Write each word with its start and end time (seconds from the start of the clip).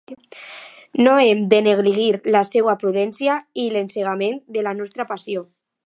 No 1.07 1.11
hem 1.25 1.43
de 1.51 1.59
negligir 1.67 2.09
la 2.37 2.43
seua 2.53 2.75
prudència 2.85 3.37
i 3.65 3.67
l'encegament 3.75 4.45
de 4.57 4.69
la 4.71 4.77
nostra 4.81 5.11
passió 5.13 5.47